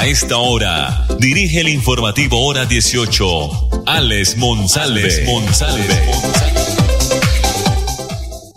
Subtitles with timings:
[0.00, 5.10] A esta hora, dirige el informativo Hora 18, Alex Monsalve.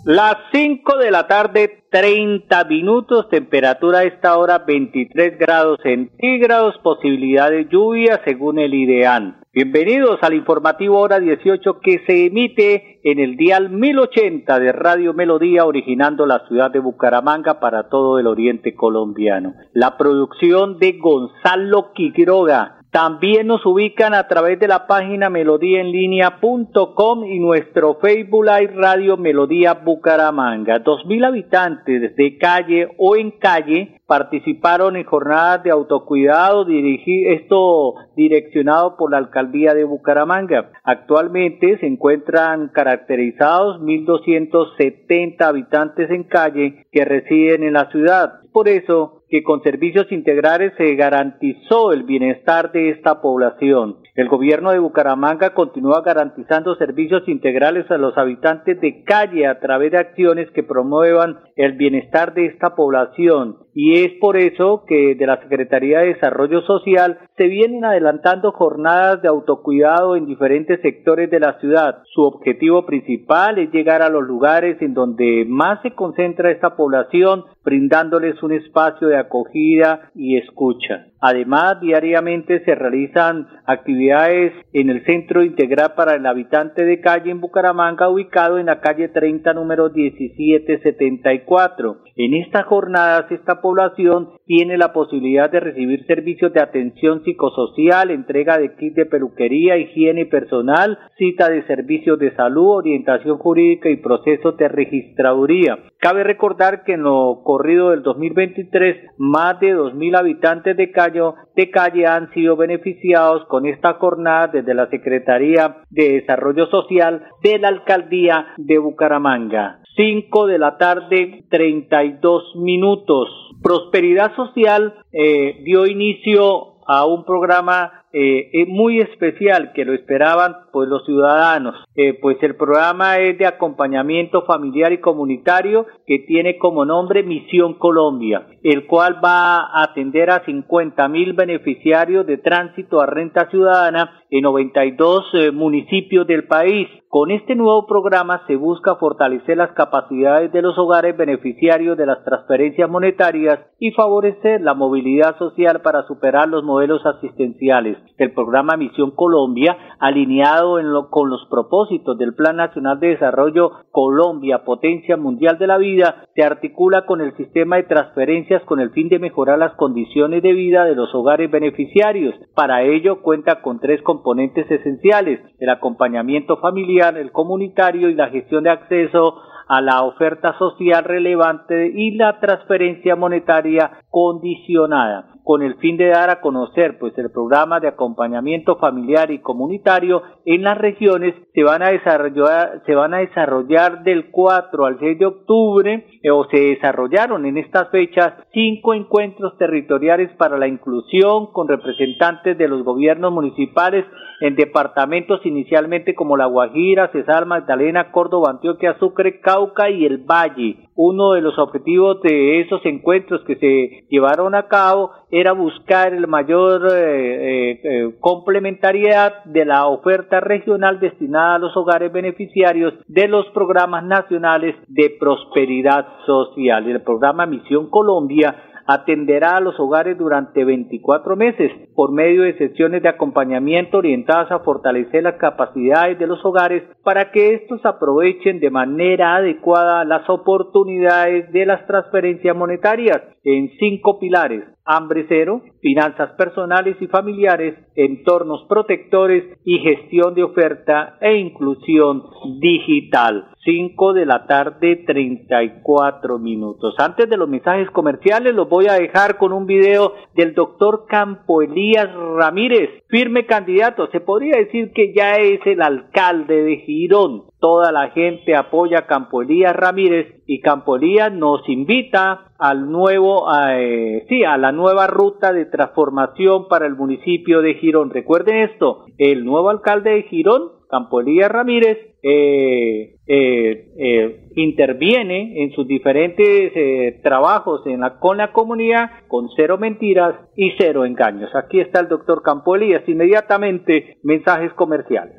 [0.05, 7.49] Las 5 de la tarde, 30 minutos, temperatura a esta hora 23 grados centígrados, posibilidad
[7.49, 9.42] de lluvia según el IDEAN.
[9.55, 15.63] Bienvenidos al informativo hora 18 que se emite en el dial 1080 de Radio Melodía
[15.63, 19.53] originando la ciudad de Bucaramanga para todo el oriente colombiano.
[19.73, 27.40] La producción de Gonzalo Quiroga, también nos ubican a través de la página melodíaenlínea.com y
[27.40, 30.77] nuestro Facebook Live Radio Melodía Bucaramanga.
[30.77, 37.95] Dos mil habitantes de calle o en calle participaron en jornadas de autocuidado, dirigir, esto
[38.15, 40.69] direccionado por la alcaldía de Bucaramanga.
[40.83, 48.34] Actualmente se encuentran caracterizados 1.270 habitantes en calle que residen en la ciudad.
[48.51, 53.97] Por eso que con servicios integrales se garantizó el bienestar de esta población.
[54.13, 59.91] El gobierno de Bucaramanga continúa garantizando servicios integrales a los habitantes de calle a través
[59.91, 65.25] de acciones que promuevan el bienestar de esta población y es por eso que de
[65.25, 71.40] la Secretaría de Desarrollo Social se vienen adelantando jornadas de autocuidado en diferentes sectores de
[71.40, 72.03] la ciudad.
[72.13, 77.46] Su objetivo principal es llegar a los lugares en donde más se concentra esta población,
[77.63, 81.08] brindándoles un espacio de acogida y escucha.
[81.25, 87.40] Además, diariamente se realizan actividades en el Centro Integral para el Habitante de Calle en
[87.40, 92.00] Bucaramanga, ubicado en la calle 30, número 1774.
[92.16, 98.59] En estas jornadas, esta población tiene la posibilidad de recibir servicios de atención psicosocial, entrega
[98.59, 104.56] de kit de peluquería, higiene personal, cita de servicios de salud, orientación jurídica y procesos
[104.57, 105.79] de registraduría.
[106.03, 111.22] Cabe recordar que en lo corrido del 2023, más de 2.000 habitantes de calle
[111.56, 117.58] de calle han sido beneficiados con esta jornada desde la Secretaría de Desarrollo Social de
[117.58, 119.80] la Alcaldía de Bucaramanga.
[119.96, 123.30] 5 de la tarde, 32 minutos.
[123.62, 130.56] Prosperidad Social eh, dio inicio a un programa eh, es muy especial que lo esperaban
[130.72, 131.75] pues los ciudadanos.
[131.96, 137.73] Eh, pues el programa es de acompañamiento familiar y comunitario que tiene como nombre Misión
[137.73, 144.23] Colombia el cual va a atender a 50 mil beneficiarios de tránsito a renta ciudadana
[144.29, 146.88] en 92 eh, municipios del país.
[147.09, 152.23] Con este nuevo programa se busca fortalecer las capacidades de los hogares beneficiarios de las
[152.23, 159.12] transferencias monetarias y favorecer la movilidad social para superar los modelos asistenciales el programa Misión
[159.12, 160.78] Colombia, alineado
[161.09, 166.44] con los propósitos del Plan Nacional de Desarrollo Colombia, Potencia Mundial de la Vida, se
[166.44, 170.86] articula con el sistema de transferencias con el fin de mejorar las condiciones de vida
[170.86, 172.36] de los hogares beneficiarios.
[172.56, 178.64] Para ello cuenta con tres componentes esenciales, el acompañamiento familiar, el comunitario y la gestión
[178.64, 179.35] de acceso
[179.68, 186.30] a la oferta social relevante y la transferencia monetaria condicionada con el fin de dar
[186.30, 191.84] a conocer pues el programa de acompañamiento familiar y comunitario en las regiones se van
[191.84, 196.59] a desarrollar se van a desarrollar del 4 al 6 de octubre eh, o se
[196.59, 203.32] desarrollaron en estas fechas cinco encuentros territoriales para la inclusión con representantes de los gobiernos
[203.32, 204.06] municipales
[204.44, 210.90] en departamentos inicialmente como La Guajira, Cesar, Magdalena, Córdoba, Antioquia, Sucre, Cauca y el Valle.
[210.96, 216.28] Uno de los objetivos de esos encuentros que se llevaron a cabo era buscar el
[216.28, 223.28] mayor eh, eh, eh, complementariedad de la oferta regional destinada a los hogares beneficiarios de
[223.28, 226.88] los programas nacionales de prosperidad social.
[226.88, 233.02] El programa Misión Colombia atenderá a los hogares durante 24 meses por medio de sesiones
[233.02, 238.70] de acompañamiento orientadas a fortalecer las capacidades de los hogares para que estos aprovechen de
[238.70, 246.97] manera adecuada las oportunidades de las transferencias monetarias en cinco pilares hambre cero, finanzas personales
[246.99, 252.23] y familiares, entornos protectores y gestión de oferta e inclusión
[252.59, 253.49] digital.
[253.63, 256.95] 5 de la tarde 34 minutos.
[256.97, 261.61] Antes de los mensajes comerciales los voy a dejar con un video del doctor Campo
[261.61, 264.09] Elías Ramírez, firme candidato.
[264.11, 267.43] Se podría decir que ya es el alcalde de Girón.
[267.63, 273.45] Toda la gente apoya a Campo Elías Ramírez y Campo Elías nos invita al nuevo,
[273.69, 278.10] eh, sí, a la nueva ruta de transformación para el municipio de Girón.
[278.10, 285.71] Recuerden esto, el nuevo alcalde de Girón, Campo Elías Ramírez, eh, eh, eh, interviene en
[285.71, 291.50] sus diferentes trabajos en la, con la comunidad con cero mentiras y cero engaños.
[291.54, 293.04] Aquí está el doctor Campo Elías.
[293.07, 295.36] Inmediatamente mensajes comerciales.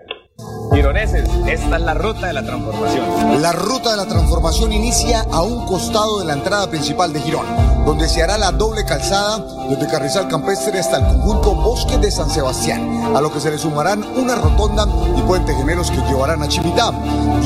[0.73, 3.41] Gironeses, esta es la ruta de la transformación.
[3.41, 7.47] La ruta de la transformación inicia a un costado de la entrada principal de Girón,
[7.87, 12.29] donde se hará la doble calzada desde Carrizal Campestre hasta el conjunto Bosque de San
[12.29, 16.49] Sebastián, a lo que se le sumarán una rotonda y puente gemelos que llevarán a
[16.49, 16.91] Chimitá.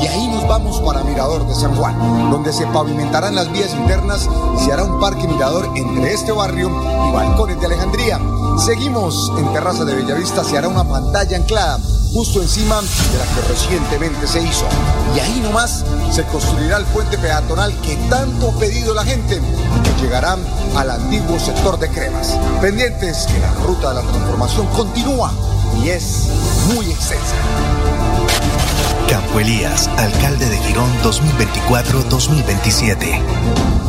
[0.01, 4.27] Y ahí nos vamos para Mirador de San Juan, donde se pavimentarán las vías internas
[4.55, 8.19] y se hará un parque mirador entre este barrio y balcones de Alejandría.
[8.57, 11.79] Seguimos en Terraza de Bellavista, se hará una pantalla anclada
[12.13, 14.65] justo encima de la que recientemente se hizo.
[15.15, 19.41] Y ahí nomás se construirá el puente peatonal que tanto ha pedido la gente
[19.83, 20.37] que llegará
[20.75, 22.37] al antiguo sector de Cremas.
[22.61, 25.33] Pendientes que la ruta de la transformación continúa
[25.83, 26.27] y es
[26.73, 27.35] muy extensa.
[29.09, 33.88] Campo Elías, alcalde de Girón 2024-2027.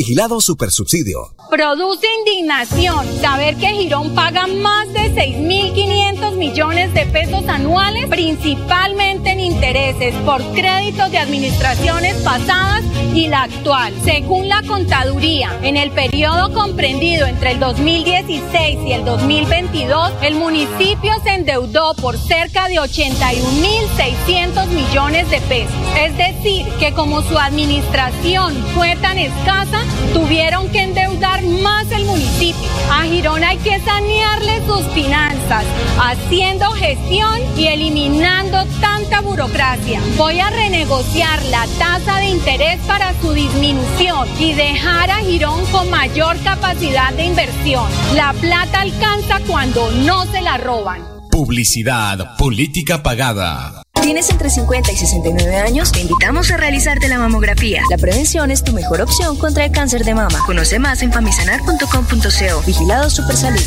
[0.00, 1.34] Vigilado Supersubsidio.
[1.50, 9.40] Produce indignación saber que Girón paga más de 6.500 millones de pesos anuales, principalmente en
[9.40, 12.82] intereses por créditos de administraciones pasadas
[13.14, 13.92] y la actual.
[14.02, 21.12] Según la contaduría, en el periodo comprendido entre el 2016 y el 2022, el municipio
[21.22, 25.76] se endeudó por cerca de 81.600 millones de pesos.
[25.98, 32.68] Es decir, que como su administración fue tan escasa, tuvieron que endeudar más el municipio.
[32.90, 35.64] A Girón hay que sanearle sus finanzas,
[35.98, 40.00] haciendo gestión y eliminando tanta burocracia.
[40.16, 45.90] Voy a renegociar la tasa de interés para su disminución y dejar a Girón con
[45.90, 47.88] mayor capacidad de inversión.
[48.14, 51.02] La plata alcanza cuando no se la roban.
[51.30, 53.79] Publicidad, política pagada.
[54.02, 55.92] ¿Tienes entre 50 y 69 años?
[55.92, 57.82] Te invitamos a realizarte la mamografía.
[57.90, 60.42] La prevención es tu mejor opción contra el cáncer de mama.
[60.46, 62.62] Conoce más en famisanar.com.co.
[62.66, 63.60] Vigilado Supersalud.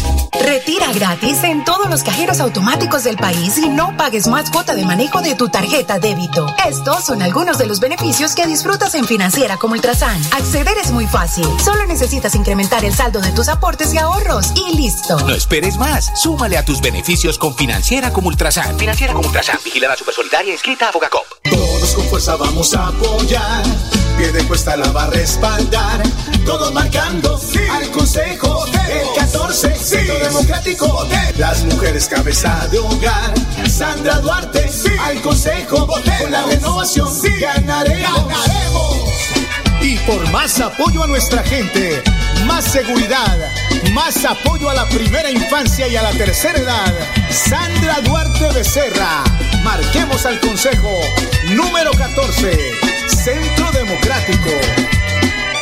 [0.44, 4.84] Retira gratis en todos los cajeros automáticos del país y no pagues más cuota de
[4.84, 6.48] manejo de tu tarjeta débito.
[6.68, 10.20] Estos son algunos de los beneficios que disfrutas en Financiera como Ultrasan.
[10.34, 11.48] Acceder es muy fácil.
[11.64, 15.20] Solo necesitas incrementar el saldo de tus aportes y ahorros y listo.
[15.20, 16.12] No esperes más.
[16.16, 18.78] Súmale a tus beneficios con Financiera como Ultrasan.
[18.78, 19.60] Financiera como Ultrasan.
[19.64, 21.26] Vigilada Supersolidaria inscrita a Fogacop.
[21.44, 23.64] Todos con fuerza vamos a apoyar.
[24.18, 26.02] Pie de cuesta la va a respaldar.
[26.46, 27.60] Todos marcando sí.
[27.70, 29.76] al Consejo el 14.
[29.76, 29.84] Sí.
[29.84, 31.08] Centro Democrático.
[31.38, 33.34] Las mujeres cabeza de hogar.
[33.70, 34.92] Sandra Duarte sí.
[35.00, 35.88] al Consejo.
[35.88, 37.30] Con la renovación sí.
[37.40, 38.28] ganaremos.
[38.28, 38.98] ganaremos.
[39.82, 42.02] Y por más apoyo a nuestra gente,
[42.46, 43.52] más seguridad,
[43.92, 46.94] más apoyo a la primera infancia y a la tercera edad.
[47.30, 49.24] Sandra Duarte Becerra.
[49.64, 51.00] Marquemos al Consejo
[51.50, 52.58] número 14,
[53.08, 54.93] Centro Democrático.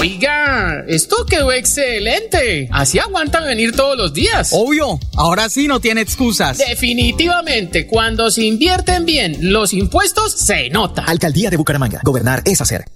[0.00, 2.70] Oiga, esto quedó excelente.
[2.72, 4.48] Así aguantan venir todos los días.
[4.50, 6.56] Obvio, ahora sí no tiene excusas.
[6.56, 11.04] Definitivamente, cuando se invierten bien los impuestos, se nota.
[11.04, 12.00] Alcaldía de Bucaramanga.
[12.02, 12.86] Gobernar es hacer.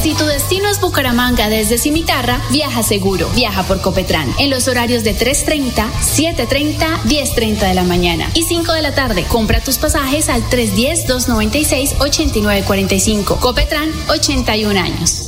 [0.00, 3.28] Si tu destino es Bucaramanga desde Cimitarra, viaja seguro.
[3.34, 8.74] Viaja por Copetran en los horarios de 3.30, 7.30, 10.30 de la mañana y 5
[8.74, 9.24] de la tarde.
[9.24, 13.40] Compra tus pasajes al 310-296-8945.
[13.40, 15.27] Copetran, 81 años.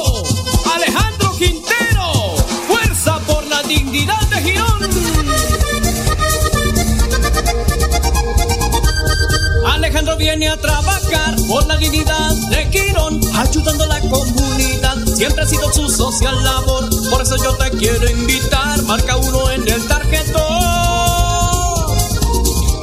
[10.21, 14.97] Viene a trabajar por la dignidad de Quirón, ayudando a la comunidad.
[15.15, 18.83] Siempre ha sido su social labor, por eso yo te quiero invitar.
[18.83, 20.43] Marca uno en el tarjetón.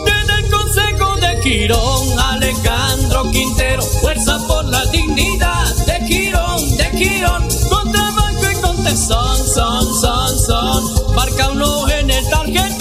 [0.05, 7.49] En el consejo de Quirón, Alejandro Quintero, fuerza por la dignidad de Quirón, de Quirón.
[7.69, 11.15] Con trabajo y con tesón, son, son, son.
[11.15, 12.78] Marca uno en el tarjetón.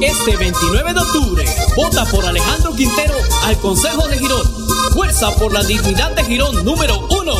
[0.00, 1.44] Este 29 de octubre,
[1.76, 3.14] vota por Alejandro Quintero
[3.44, 4.46] al Consejo de Girón.
[4.92, 7.34] Fuerza por la dignidad de Girón número uno.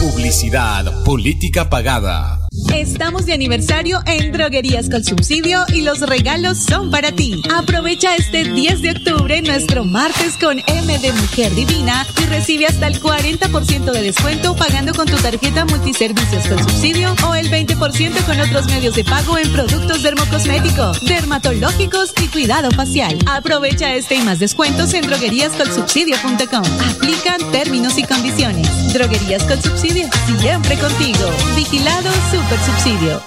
[0.00, 2.45] Publicidad, política pagada.
[2.74, 7.42] Estamos de aniversario en Droguerías con Subsidio y los regalos son para ti.
[7.54, 12.86] Aprovecha este 10 de octubre nuestro martes con M de Mujer Divina y recibe hasta
[12.86, 18.40] el 40% de descuento pagando con tu tarjeta multiservicios con subsidio o el 20% con
[18.40, 23.18] otros medios de pago en productos dermocosmético, dermatológicos y cuidado facial.
[23.26, 26.64] Aprovecha este y más descuentos en drogueríascolsubsidio.com.
[26.90, 28.92] Aplican términos y condiciones.
[28.92, 30.08] Droguerías con Subsidio,
[30.40, 31.30] siempre contigo.
[31.54, 33.18] Vigilado Super Subsidio.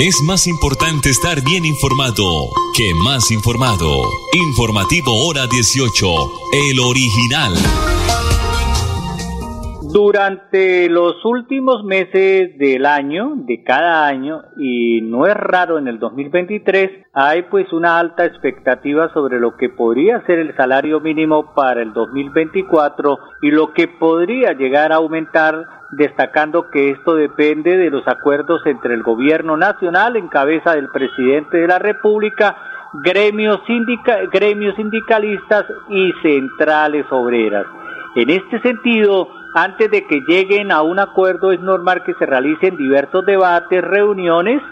[0.00, 4.02] Es más importante estar bien informado que más informado.
[4.34, 6.06] Informativo Hora 18,
[6.52, 7.54] el original.
[9.90, 15.98] Durante los últimos meses del año, de cada año, y no es raro en el
[15.98, 21.80] 2023, hay pues una alta expectativa sobre lo que podría ser el salario mínimo para
[21.80, 28.06] el 2024 y lo que podría llegar a aumentar destacando que esto depende de los
[28.06, 32.56] acuerdos entre el gobierno nacional en cabeza del presidente de la República,
[32.92, 33.60] gremios,
[34.32, 37.66] gremios sindicalistas y centrales obreras.
[38.16, 42.76] En este sentido, antes de que lleguen a un acuerdo es normal que se realicen
[42.76, 44.62] diversos debates, reuniones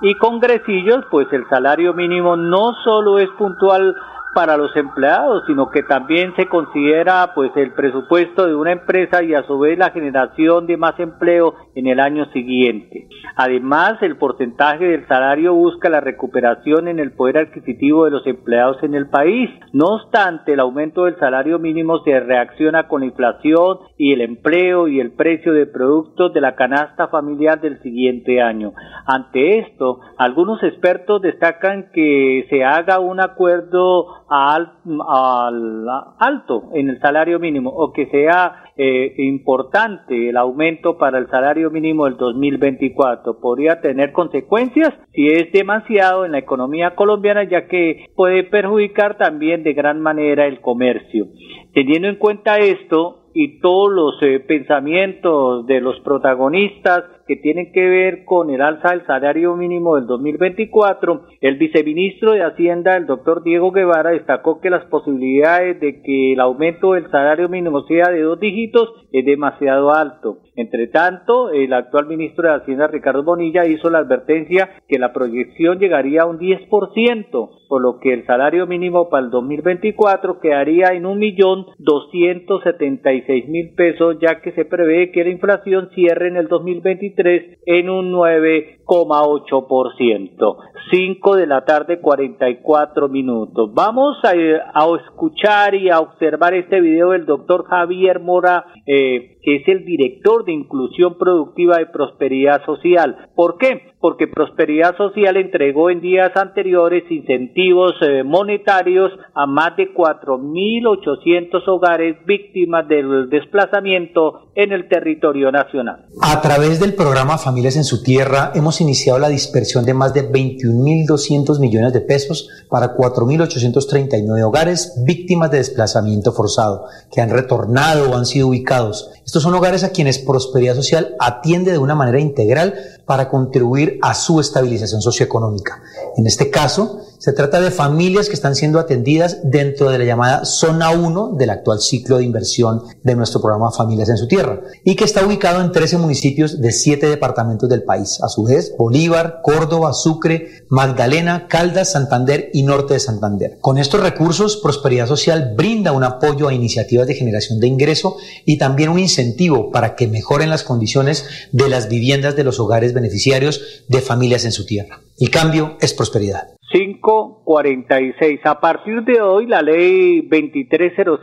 [0.00, 3.96] y congresillos, pues el salario mínimo no solo es puntual
[4.34, 9.34] para los empleados, sino que también se considera pues el presupuesto de una empresa y
[9.34, 13.08] a su vez la generación de más empleo en el año siguiente.
[13.36, 18.82] Además, el porcentaje del salario busca la recuperación en el poder adquisitivo de los empleados
[18.82, 19.50] en el país.
[19.72, 24.88] No obstante, el aumento del salario mínimo se reacciona con la inflación y el empleo
[24.88, 28.72] y el precio de productos de la canasta familiar del siguiente año.
[29.06, 34.72] Ante esto, algunos expertos destacan que se haga un acuerdo al,
[35.06, 35.86] al,
[36.18, 41.70] alto en el salario mínimo o que sea eh, importante el aumento para el salario
[41.70, 43.40] mínimo del 2024.
[43.40, 49.62] Podría tener consecuencias si es demasiado en la economía colombiana ya que puede perjudicar también
[49.64, 51.26] de gran manera el comercio.
[51.74, 57.88] Teniendo en cuenta esto, y todos los eh, pensamientos de los protagonistas que tienen que
[57.88, 63.42] ver con el alza del salario mínimo del 2024, el viceministro de Hacienda, el doctor
[63.42, 68.20] Diego Guevara, destacó que las posibilidades de que el aumento del salario mínimo sea de
[68.20, 70.40] dos dígitos es demasiado alto.
[70.54, 75.78] Entre tanto, el actual ministro de Hacienda, Ricardo Bonilla, hizo la advertencia que la proyección
[75.78, 81.06] llegaría a un 10%, por lo que el salario mínimo para el 2024 quedaría en
[81.06, 85.88] un millón doscientos setenta y seis mil pesos, ya que se prevé que la inflación
[85.94, 90.56] cierre en el 2023 2023 en un 9,8%.
[90.90, 93.72] 5 de la tarde 44 minutos.
[93.72, 99.56] Vamos a, a, escuchar y a observar este video del doctor Javier Mora, eh, que
[99.56, 103.28] es el director de Inclusión Productiva y Prosperidad Social.
[103.34, 103.92] ¿Por qué?
[104.00, 112.16] Porque Prosperidad Social entregó en días anteriores incentivos eh, monetarios a más de 4.800 hogares
[112.26, 116.06] víctimas del desplazamiento en el territorio nacional.
[116.20, 120.30] A través del programa Familias en su Tierra hemos iniciado la dispersión de más de
[120.30, 128.16] 21.200 millones de pesos para 4.839 hogares víctimas de desplazamiento forzado que han retornado o
[128.16, 129.10] han sido ubicados.
[129.24, 132.74] Estos son hogares a quienes Prosperidad Social atiende de una manera integral
[133.06, 135.82] para contribuir a su estabilización socioeconómica.
[136.16, 140.44] En este caso, se trata de familias que están siendo atendidas dentro de la llamada
[140.44, 144.96] zona 1 del actual ciclo de inversión de nuestro programa Familias en su Tierra y
[144.96, 148.18] que está ubicado en 13 municipios de 7 departamentos del país.
[148.24, 153.58] A su vez, Bolívar, Córdoba, Sucre, Magdalena, Caldas, Santander y Norte de Santander.
[153.60, 158.58] Con estos recursos, Prosperidad Social brinda un apoyo a iniciativas de generación de ingreso y
[158.58, 163.84] también un incentivo para que mejoren las condiciones de las viviendas de los hogares beneficiarios
[163.88, 165.00] de familias en su tierra.
[165.18, 166.48] El cambio es prosperidad.
[166.72, 168.40] 546.
[168.46, 171.20] A partir de hoy, la ley 2300,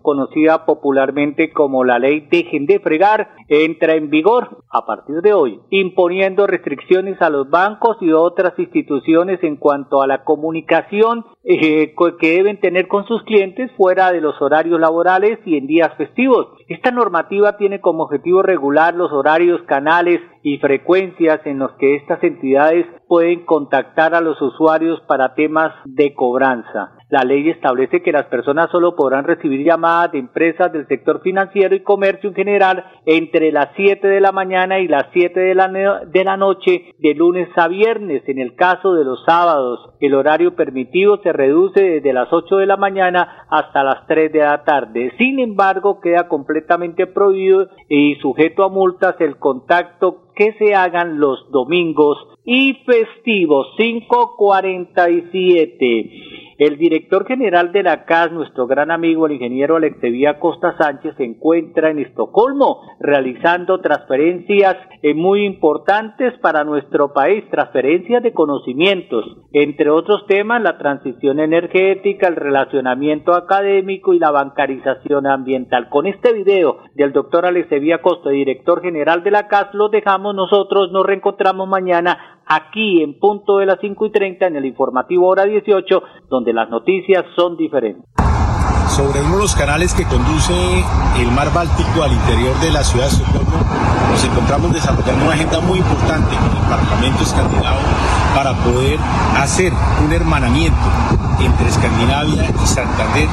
[0.00, 5.60] conocida popularmente como la ley Dejen de Fregar, entra en vigor a partir de hoy,
[5.70, 12.36] imponiendo restricciones a los bancos y otras instituciones en cuanto a la comunicación eh, que
[12.36, 16.46] deben tener con sus clientes fuera de los horarios laborales y en días festivos.
[16.68, 22.22] Esta normativa tiene como objetivo regular los horarios, canales y frecuencias en los que estas
[22.22, 26.92] entidades pueden contactar a los usuarios para temas de cobranza.
[27.12, 31.74] La ley establece que las personas solo podrán recibir llamadas de empresas del sector financiero
[31.74, 35.68] y comercio en general entre las 7 de la mañana y las 7 de la,
[35.68, 38.22] de la noche de lunes a viernes.
[38.26, 42.66] En el caso de los sábados, el horario permitido se reduce desde las 8 de
[42.66, 45.12] la mañana hasta las 3 de la tarde.
[45.18, 51.50] Sin embargo, queda completamente prohibido y sujeto a multas el contacto que se hagan los
[51.50, 56.41] domingos y festivos 547.
[56.64, 61.24] El director general de la CAS, nuestro gran amigo el ingeniero Alexevía Costa Sánchez, se
[61.24, 69.90] encuentra en Estocolmo realizando transferencias eh, muy importantes para nuestro país, transferencias de conocimientos, entre
[69.90, 75.88] otros temas la transición energética, el relacionamiento académico y la bancarización ambiental.
[75.88, 80.92] Con este video del doctor Alexevía Costa, director general de la CAS, lo dejamos nosotros,
[80.92, 85.44] nos reencontramos mañana aquí en punto de las 5 y 30 en el informativo hora
[85.44, 88.04] 18, donde las noticias son diferentes.
[88.88, 90.52] Sobre uno de los canales que conduce
[91.18, 93.58] el mar Báltico al interior de la ciudad de Estocolmo,
[94.10, 97.78] nos encontramos desarrollando una agenda muy importante con el Parlamento escandinavo
[98.34, 98.98] para poder
[99.36, 99.72] hacer
[100.04, 100.76] un hermanamiento
[101.82, 103.28] Escandinavia y Santander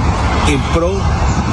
[0.48, 0.94] en pro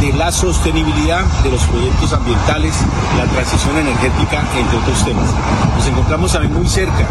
[0.01, 2.75] de la sostenibilidad de los proyectos ambientales,
[3.19, 5.29] la transición energética, entre otros temas.
[5.77, 7.07] Nos encontramos también muy cerca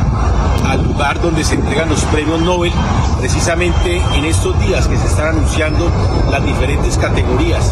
[0.68, 2.74] al lugar donde se entregan los premios Nobel,
[3.20, 5.92] precisamente en estos días que se están anunciando
[6.32, 7.72] las diferentes categorías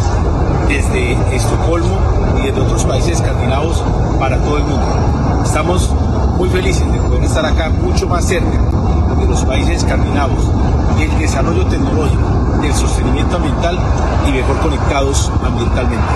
[0.67, 1.97] desde Estocolmo
[2.39, 3.83] y desde otros países escandinavos
[4.19, 5.41] para todo el mundo.
[5.43, 5.89] Estamos
[6.37, 8.59] muy felices de poder estar acá mucho más cerca
[9.19, 10.47] de los países escandinavos,
[10.97, 13.79] del desarrollo tecnológico, del sostenimiento ambiental
[14.27, 16.07] y mejor conectados ambientalmente.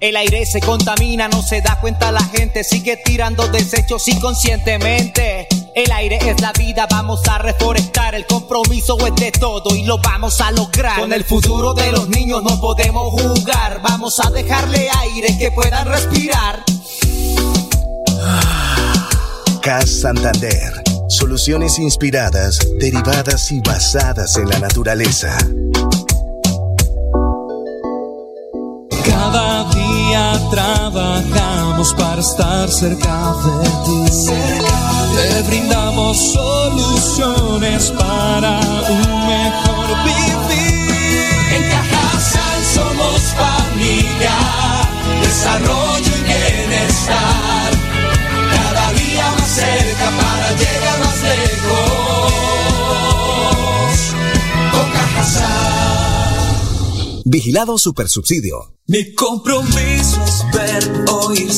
[0.00, 5.48] El aire se contamina, no se da cuenta la gente, sigue tirando desechos inconscientemente.
[5.74, 8.14] El aire es la vida, vamos a reforestar.
[8.14, 11.00] El compromiso es de todo y lo vamos a lograr.
[11.00, 13.80] Con el futuro de los niños no podemos jugar.
[13.82, 16.62] Vamos a dejarle aire que puedan respirar.
[19.62, 20.83] CAS Santander.
[21.08, 25.36] Soluciones inspiradas, derivadas y basadas en la naturaleza.
[29.04, 34.28] Cada día trabajamos para estar cerca de ti.
[35.14, 40.88] Te brindamos soluciones para un mejor vivir.
[41.54, 44.36] En Cajasal somos familia,
[45.22, 47.63] desarrollo y bienestar.
[55.34, 57.22] Cajasal.
[57.24, 58.74] Vigilado Supersubsidio.
[58.86, 61.50] Mi compromiso es ver, oír,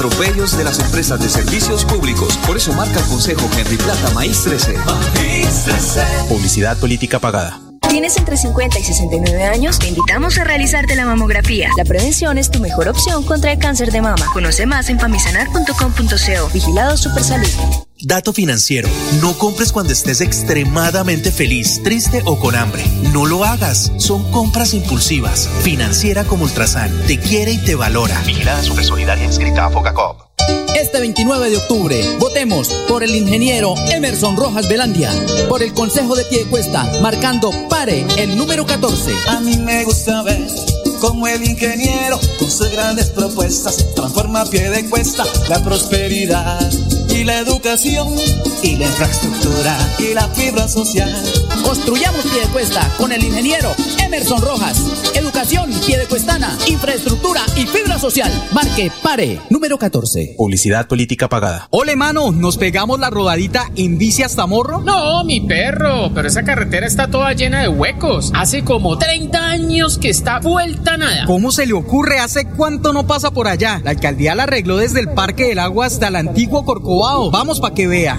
[0.00, 2.38] atropellos de las empresas de servicios públicos.
[2.46, 4.74] Por eso marca el Consejo Henry Plata Maíz 13.
[4.78, 6.00] Maíz 13.
[6.26, 7.60] Publicidad política pagada.
[7.86, 9.78] ¿Tienes entre 50 y 69 años?
[9.78, 11.68] Te invitamos a realizarte la mamografía.
[11.76, 14.24] La prevención es tu mejor opción contra el cáncer de mama.
[14.32, 16.48] Conoce más en famisanar.com.co.
[16.50, 17.89] Vigilado Supersalud.
[18.02, 18.88] Dato financiero.
[19.20, 22.82] No compres cuando estés extremadamente feliz, triste o con hambre.
[23.12, 23.92] No lo hagas.
[23.98, 25.48] Son compras impulsivas.
[25.62, 26.90] Financiera como Ultrasan.
[27.06, 28.18] Te quiere y te valora.
[28.24, 30.30] Vigilada Supersolidaria inscrita a Focacop.
[30.74, 35.12] Este 29 de octubre, votemos por el ingeniero Emerson Rojas Velandia,
[35.48, 39.12] por el Consejo de Piedecuesta, marcando pare el número 14.
[39.28, 40.40] A mí me gusta ver
[41.00, 46.70] cómo el ingeniero, con sus grandes propuestas, transforma a pie de cuesta la prosperidad
[47.14, 48.08] y la educación
[48.62, 51.10] y la infraestructura y la fibra social.
[51.64, 55.12] Construyamos Piedecuesta con el ingeniero Emerson Rojas.
[55.14, 58.30] Educación piedecuestana, infraestructura y fibra social.
[58.52, 60.34] Marque pare número 14.
[60.36, 61.68] Publicidad política pagada.
[61.70, 64.80] Ole, mano, ¿nos pegamos la rodadita en bici hasta Morro?
[64.80, 68.30] No, mi perro, pero esa carretera está toda llena de huecos.
[68.34, 71.24] Hace como 30 años que está vuelta nada.
[71.26, 72.18] ¿Cómo se le ocurre?
[72.18, 73.80] ¿Hace cuánto no pasa por allá?
[73.84, 76.99] La alcaldía la arregló desde el Parque del Agua hasta el antiguo Corcovado.
[77.30, 78.18] Vamos para que vea.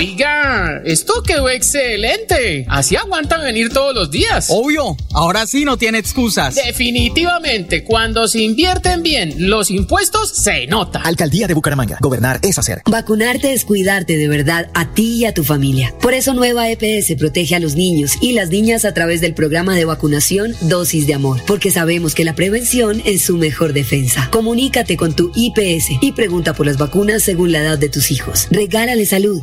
[0.00, 2.64] Oiga, esto quedó excelente.
[2.70, 4.46] Así aguantan venir todos los días.
[4.48, 6.54] Obvio, ahora sí no tiene excusas.
[6.54, 11.02] Definitivamente, cuando se invierten bien los impuestos, se nota.
[11.02, 11.98] Alcaldía de Bucaramanga.
[12.00, 12.80] Gobernar es hacer.
[12.86, 15.94] Vacunarte es cuidarte de verdad a ti y a tu familia.
[16.00, 19.76] Por eso Nueva EPS protege a los niños y las niñas a través del programa
[19.76, 21.42] de vacunación Dosis de Amor.
[21.46, 24.30] Porque sabemos que la prevención es su mejor defensa.
[24.32, 28.48] Comunícate con tu IPS y pregunta por las vacunas según la edad de tus hijos.
[28.50, 29.42] Regálale salud,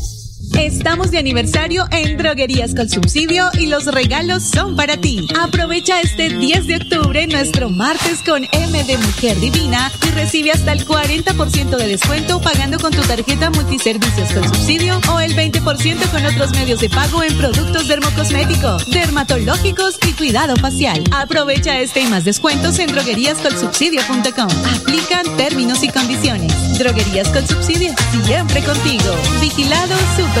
[0.59, 5.27] Estamos de aniversario en Droguerías con Subsidio y los regalos son para ti.
[5.39, 10.73] Aprovecha este 10 de octubre nuestro martes con M de Mujer Divina y recibe hasta
[10.73, 16.25] el 40% de descuento pagando con tu tarjeta multiservicios con subsidio o el 20% con
[16.25, 21.03] otros medios de pago en productos dermocosméticos, dermatológicos y cuidado facial.
[21.11, 24.49] Aprovecha este y más descuentos en drogueríascolsubsidio.com.
[24.75, 26.77] Aplican términos y condiciones.
[26.77, 27.93] Droguerías con Subsidio,
[28.25, 29.15] siempre contigo.
[29.39, 30.40] Vigilado Super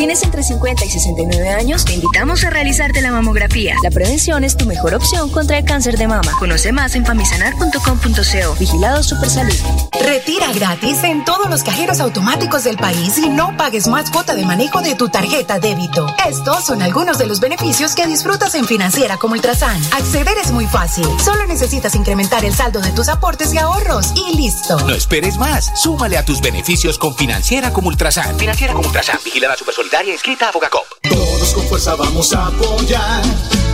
[0.00, 1.84] ¿Tienes entre 50 y 69 años?
[1.84, 3.74] Te invitamos a realizarte la mamografía.
[3.84, 6.32] La prevención es tu mejor opción contra el cáncer de mama.
[6.38, 8.54] Conoce más en famisanar.com.co.
[8.58, 9.52] Vigilado Supersalud.
[10.00, 14.46] Retira gratis en todos los cajeros automáticos del país y no pagues más cuota de
[14.46, 16.06] manejo de tu tarjeta débito.
[16.26, 19.82] Estos son algunos de los beneficios que disfrutas en Financiera como Ultrasan.
[19.92, 21.06] Acceder es muy fácil.
[21.22, 24.80] Solo necesitas incrementar el saldo de tus aportes y ahorros y listo.
[24.80, 25.70] No esperes más.
[25.78, 28.38] Súmale a tus beneficios con Financiera como Ultrasan.
[28.38, 29.18] Financiera como Ultrasan.
[29.22, 29.56] Vigilada
[29.90, 30.86] Supersolidaria inscrita a Fogacop.
[31.02, 33.22] Todos con fuerza vamos a apoyar.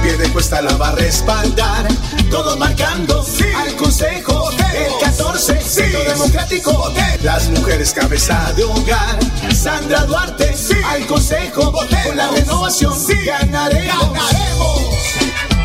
[0.03, 1.87] Pie de cuesta la va a respaldar.
[2.31, 3.25] Todos marcando
[3.57, 4.51] al Consejo.
[4.51, 6.93] El 14, Centro Democrático.
[7.23, 9.19] Las mujeres cabeza de hogar.
[9.55, 10.55] Sandra Duarte
[10.87, 11.71] al Consejo.
[11.73, 12.95] Con la renovación
[13.27, 14.13] ganaremos.
[14.15, 14.81] ganaremos.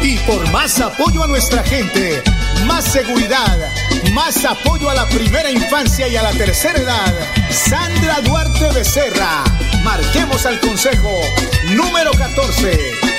[0.01, 2.21] Y por más apoyo a nuestra gente,
[2.65, 3.71] más seguridad,
[4.13, 7.13] más apoyo a la primera infancia y a la tercera edad.
[7.49, 9.43] Sandra Duarte Becerra.
[9.83, 11.21] Marquemos al Consejo
[11.69, 12.77] número 14,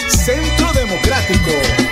[0.08, 1.91] Centro Democrático.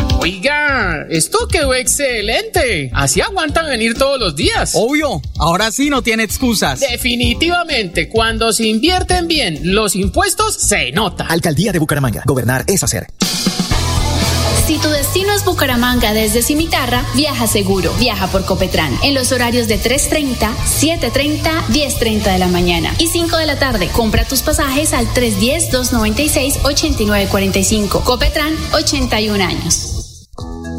[0.21, 2.91] Oiga, esto quedó excelente.
[2.93, 4.73] Así aguantan venir todos los días.
[4.75, 6.79] Obvio, ahora sí no tiene excusas.
[6.79, 11.25] Definitivamente, cuando se invierten bien los impuestos, se nota.
[11.25, 12.21] Alcaldía de Bucaramanga.
[12.27, 13.07] Gobernar es hacer.
[14.67, 17.91] Si tu destino es Bucaramanga desde Cimitarra, viaja seguro.
[17.97, 23.37] Viaja por Copetrán en los horarios de 3.30, 7.30, 10.30 de la mañana y 5
[23.37, 23.87] de la tarde.
[23.87, 28.03] Compra tus pasajes al 310-296-8945.
[28.03, 30.00] Copetrán, 81 años.